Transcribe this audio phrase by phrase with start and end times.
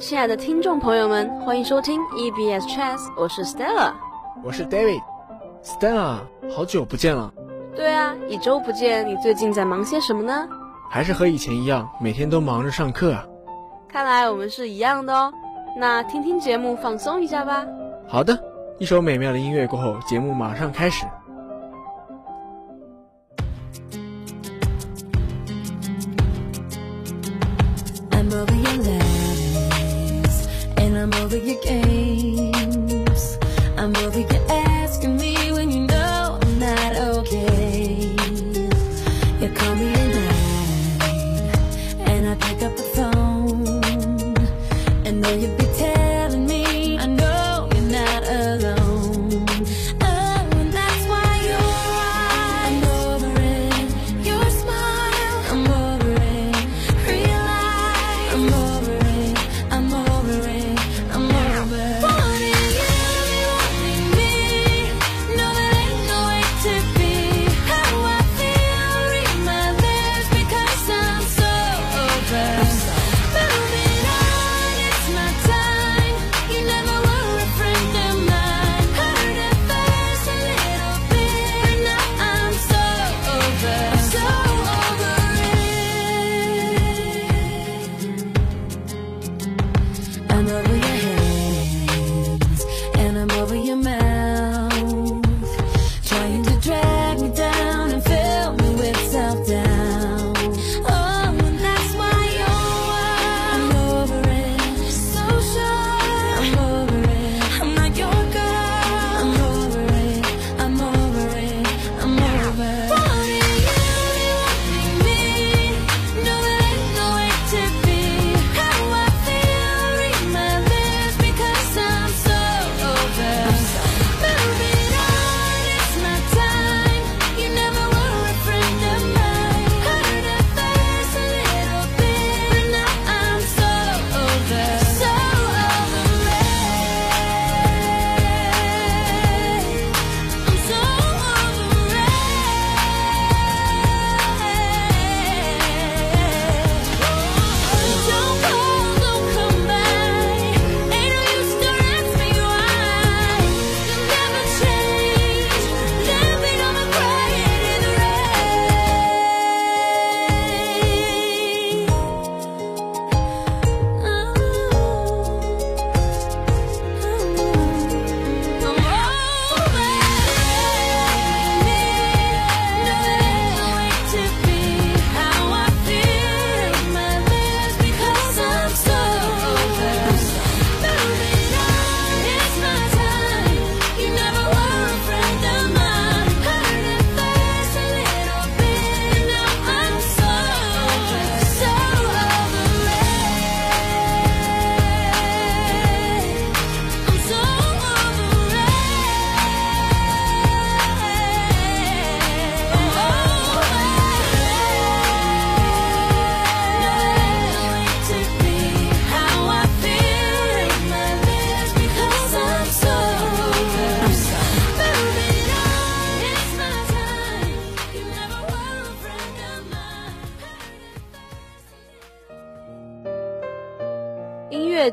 [0.00, 3.92] 亲爱的听众朋友们，欢迎收听 EBS Chess，我是 Stella，
[4.42, 5.02] 我是 David。
[5.62, 7.30] Stella，好久不见了。
[7.76, 10.48] 对啊，一周不见，你最近在忙些什么呢？
[10.88, 13.26] 还是和以前一样，每天都忙着上课啊。
[13.88, 15.30] 看来我们是一样的哦。
[15.76, 17.66] 那听听节目，放松一下吧。
[18.08, 18.36] 好的，
[18.78, 21.04] 一首美妙的音乐过后，节目马上开始。
[45.20, 45.69] know you be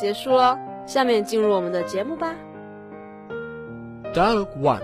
[0.00, 2.34] 结束了，下面进入我们的节目吧。
[4.14, 4.80] Dialogue One。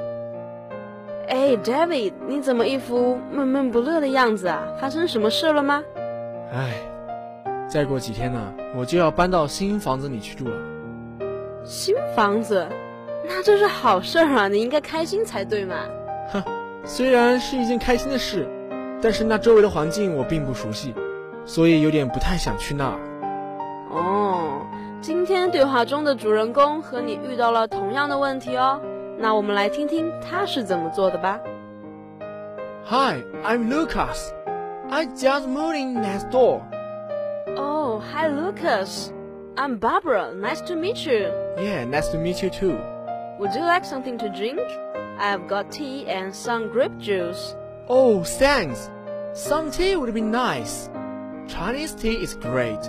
[1.27, 4.63] 哎，David，你怎么一副闷闷不乐的样子啊？
[4.79, 5.83] 发生什么事了吗？
[6.53, 6.75] 哎，
[7.67, 8.39] 再过几天呢，
[8.77, 10.57] 我就要搬到新房子里去住了。
[11.65, 12.67] 新房子？
[13.27, 15.77] 那这是好事儿啊，你应该开心才对嘛。
[16.29, 16.43] 哼，
[16.85, 18.47] 虽然是一件开心的事，
[19.01, 20.95] 但是那周围的环境我并不熟悉，
[21.47, 22.99] 所以有点不太想去那儿。
[23.91, 24.26] 哦。
[25.06, 28.80] 今天对话中的主人公和你遇到了同样的问题哦，
[29.18, 31.40] 那我们来听听他是怎么做的吧。
[32.86, 34.32] Hi, I'm Lucas.
[34.90, 36.62] I just moved in next door.
[37.56, 39.12] Oh, hi Lucas.
[39.56, 40.34] I'm Barbara.
[40.34, 41.30] Nice to meet you.
[41.58, 42.78] Yeah, nice to meet you too.
[43.40, 44.60] Would you like something to drink?
[45.20, 47.56] I've got tea and some grape juice.
[47.88, 48.90] Oh, thanks.
[49.34, 50.90] Some tea would be nice.
[51.48, 52.80] Chinese tea is great.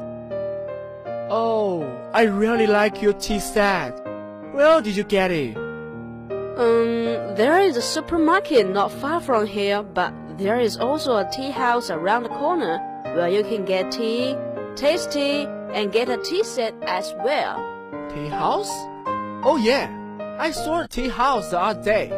[1.29, 1.83] Oh,
[2.13, 3.91] I really like your tea set.
[4.53, 5.57] Where did you get it?
[5.57, 11.51] Um, there is a supermarket not far from here, but there is also a tea
[11.51, 12.79] house around the corner
[13.13, 14.37] where you can get tea,
[14.75, 17.57] taste tea, and get a tea set as well.
[18.09, 18.71] Tea house?
[19.43, 19.91] Oh yeah,
[20.39, 22.09] I saw a tea house the other day.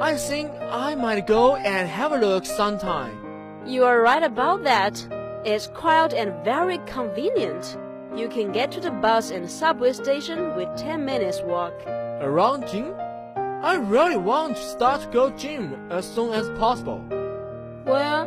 [0.00, 3.64] I think I might go and have a look sometime.
[3.66, 5.02] You are right about that.
[5.46, 7.78] It's quiet and very convenient.
[8.18, 11.72] You can get to the bus and subway station with 10 minutes walk.
[11.86, 12.92] Around gym?
[13.62, 17.00] I really want to start to go gym as soon as possible.
[17.86, 18.26] Well,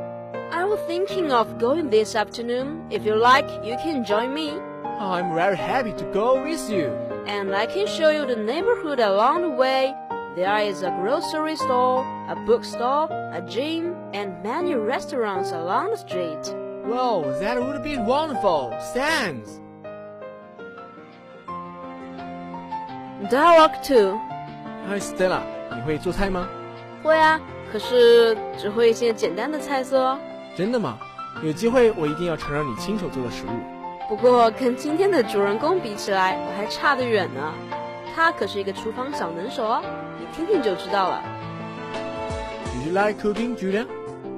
[0.53, 2.87] I was thinking of going this afternoon.
[2.89, 4.51] If you like, you can join me.
[4.51, 6.87] I'm very happy to go with you.
[7.27, 9.93] And I can show you the neighborhood along the way.
[10.37, 16.43] There is a grocery store, a bookstore, a gym, and many restaurants along the street.
[16.85, 18.73] Well, that would be wonderful.
[18.93, 19.60] Thanks.
[23.29, 24.19] Dialogue 2.
[24.89, 25.41] Hi Stella，
[25.75, 26.47] 你会做菜吗？
[27.03, 27.39] 会啊，
[27.71, 30.19] 可是只会一些简单的菜色哦。
[30.55, 30.97] 真的吗？
[31.43, 33.49] 有机会我一定要尝尝你亲手做的食物。
[34.09, 37.53] 不过跟今天的主人公比起来，我还差得远呢。
[38.15, 39.81] 他可是一个厨房小能手哦，
[40.19, 41.21] 你听听就知道了。
[42.73, 43.85] Do you like cooking, Julia?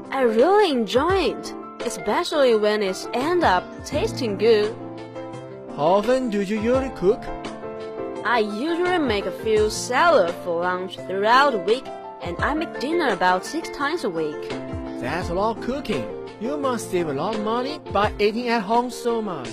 [0.09, 1.53] I really enjoy it,
[1.85, 4.73] especially when it's end up tasting good.
[5.75, 7.19] How often do you usually cook?
[8.25, 11.85] I usually make a few salad for lunch throughout the week,
[12.21, 14.49] and I make dinner about six times a week.
[15.01, 16.07] That's a lot of cooking.
[16.39, 19.49] You must save a lot of money by eating at home so much.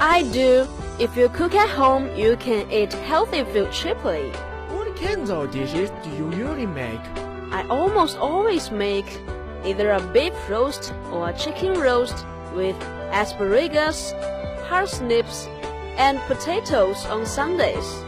[0.00, 0.66] I do.
[0.98, 4.30] If you cook at home, you can eat healthy food cheaply.
[4.70, 7.00] What kinds of dishes do you usually make?
[7.52, 9.06] I almost always make
[9.64, 12.74] either a beef roast or a chicken roast with
[13.12, 14.12] asparagus,
[14.66, 15.46] parsnips,
[15.96, 18.04] and potatoes on Sundays.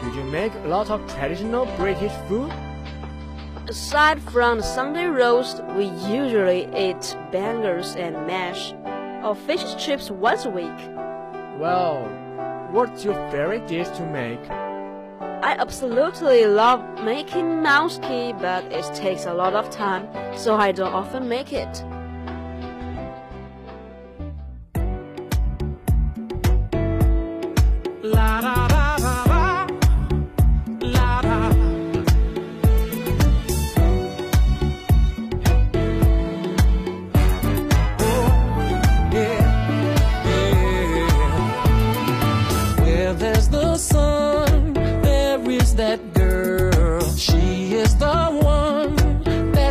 [0.00, 2.50] Do you make a lot of traditional British food?
[3.68, 8.72] Aside from Sunday roast, we usually eat bangers and mash,
[9.22, 10.78] or fish chips once a week.
[11.58, 12.08] Well,
[12.72, 14.40] what's your favorite dish to make?
[15.42, 20.94] I absolutely love making moussaka, but it takes a lot of time, so I don't
[20.94, 21.84] often make it.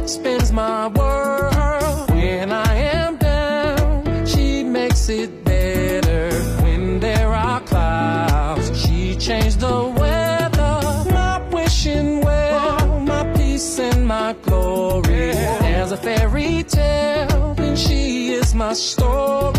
[0.10, 2.10] Spins my world.
[2.10, 6.32] When I am down, she makes it better.
[6.64, 11.12] When there are clouds, she changed the weather.
[11.12, 15.32] My wishing well, my peace and my glory.
[15.62, 19.59] There's a fairy tale, and she is my story.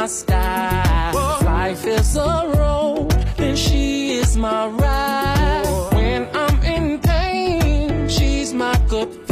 [0.00, 1.12] My sky.
[1.14, 5.90] If life is a road, then she is my ride.
[5.92, 9.23] When I'm in pain, she's my good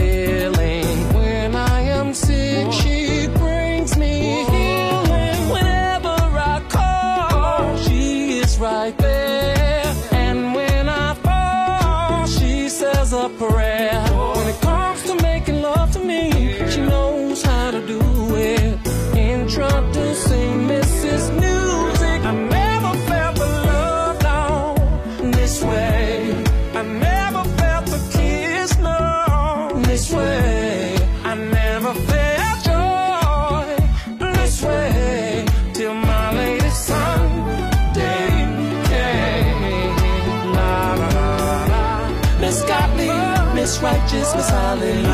[43.55, 45.07] Miss Righteous, Miss Hallelujah.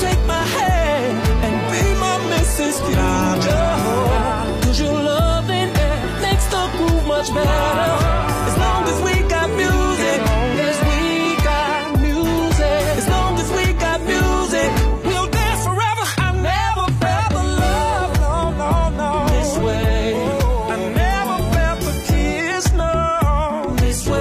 [0.00, 2.76] Take my hand and be my Mrs.
[2.84, 3.68] Future.
[4.66, 5.72] Cause your loving
[6.20, 7.48] makes the groove much better.
[8.48, 10.20] As long as we got music,
[10.68, 14.70] as we got music, as long as we got music,
[15.04, 16.04] we'll dance forever.
[16.26, 19.10] I never felt the love, no, no, no.
[19.28, 20.14] This way,
[20.74, 22.92] I never felt the kiss, no.
[23.78, 24.19] This way,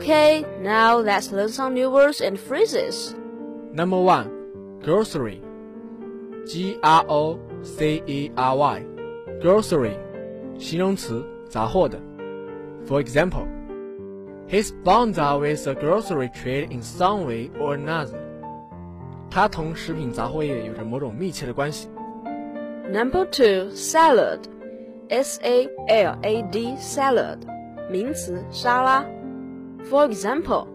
[0.00, 3.14] Okay, now let's learn some new words and phrases.
[3.74, 4.30] Number one,
[4.82, 5.42] grocery.
[6.46, 8.82] G R O C E R Y.
[9.42, 9.98] Grocery，
[10.58, 11.98] 形容词，杂货的。
[12.86, 13.46] For example,
[14.48, 18.18] his bonds are with the grocery trade in some way or another.
[19.28, 21.90] 他同食品杂货业有着某种密切的关系。
[22.90, 24.38] Number two, salad.
[25.10, 27.40] S A L A D salad.
[27.90, 29.04] 名词，沙拉。
[29.88, 30.66] For example,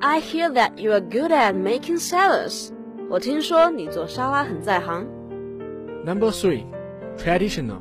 [0.00, 2.70] I hear that you are good at making salads.
[3.08, 5.06] 我听说你做沙拉很在行。
[6.04, 6.64] Number three,
[7.16, 7.78] traditional.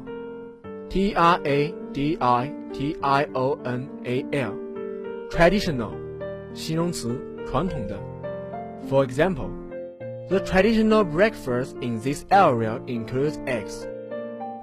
[0.90, 4.54] T R A D I T I O N A L.
[5.30, 5.92] Traditional,
[6.54, 8.00] 形容词，传统的。
[8.88, 9.50] For example,
[10.30, 13.88] the traditional breakfast in this area includes eggs.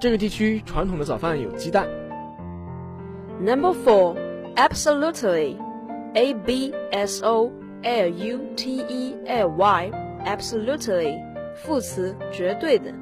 [0.00, 1.86] 这个地区传统的早饭有鸡蛋。
[3.40, 4.16] Number four,
[4.54, 5.56] absolutely.
[6.46, 7.50] A B S O
[7.82, 9.90] L U T E L Y.
[10.24, 11.18] Absolutely.
[11.56, 12.92] 副词，绝对的。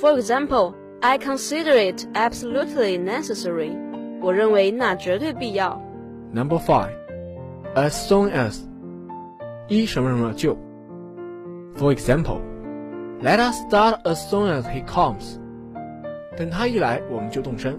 [0.00, 3.76] For example, I consider it absolutely necessary.
[4.22, 5.78] 我认为那绝对必要。
[6.32, 6.92] Number five,
[7.74, 8.62] as soon as.
[9.68, 10.56] 一什么什么就。
[11.76, 12.40] For example,
[13.22, 15.38] let us start as soon as he comes.
[16.38, 17.78] 等他一来，我们就动身。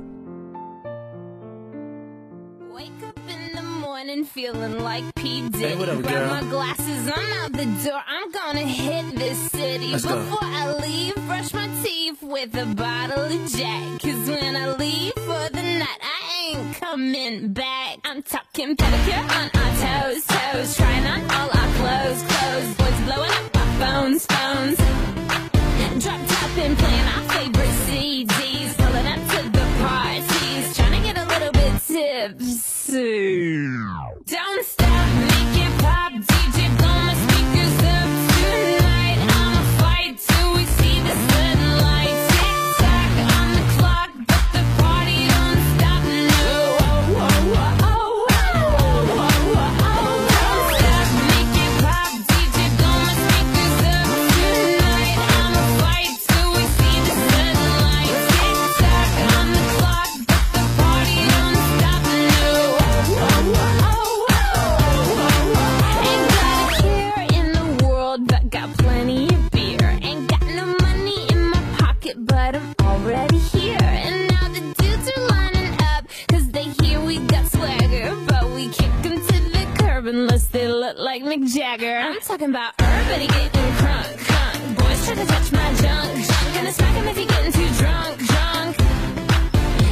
[4.36, 5.48] Feeling like P.
[5.48, 5.64] Diddy.
[5.64, 6.28] Hey, up, Grab girl?
[6.28, 8.02] my glasses, I'm out the door.
[8.06, 9.92] I'm gonna hit this city.
[9.92, 10.14] Let's go.
[10.14, 14.02] Before I leave, brush my teeth with a bottle of Jack.
[14.02, 17.96] Cause when I leave for the night, I ain't coming back.
[18.04, 19.72] I'm talking pedicure on our
[20.12, 20.76] toes, toes.
[20.76, 22.74] Trying on all our clothes, clothes.
[22.76, 24.85] Boys blowing up our phones, phones.
[80.05, 81.97] unless they look like Mick Jagger.
[81.99, 84.77] I'm talking about everybody getting crunk, crunk.
[84.77, 86.55] Boys try to touch my junk, junk.
[86.55, 88.77] Gonna smack him if he getting too drunk, drunk.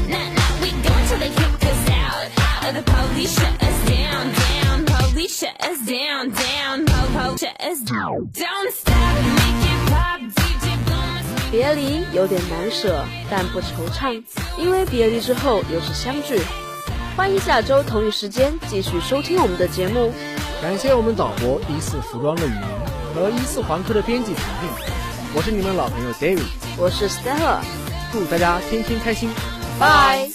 [0.09, 2.73] Nah, nah, we go until they kick us out, out.
[2.73, 4.85] The police shut us down, down.
[4.85, 6.85] Police shut us down, down.
[6.85, 8.29] Po, po, shut us down.
[8.33, 14.23] Don't stop, make it pop, DJ blow my speakers 别离有点难舍，但不惆怅，
[14.57, 16.39] 因为别离之后又是相聚。
[17.16, 20.12] 欢迎下周同一时间继续收听我们的节目。
[20.60, 22.60] 感谢我们导播一四服装的语音
[23.14, 24.68] 和一四环科的编辑婷婷。
[25.32, 26.42] 我是你们老朋友 David，
[26.76, 27.60] 我是 Stella，
[28.12, 29.30] 祝大家天天开心。
[29.78, 30.33] 拜。